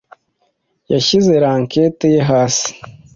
[0.91, 2.71] yashyize racket ye hasi.